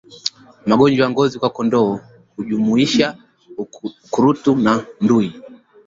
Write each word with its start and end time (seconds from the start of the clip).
Magonjwa 0.69 1.03
ya 1.05 1.09
ngozi 1.11 1.35
kwa 1.39 1.49
kondoo 1.55 1.99
hujumuisha 2.35 3.07
ukurutu 3.63 4.51
na 4.65 4.73
ndui 5.03 5.29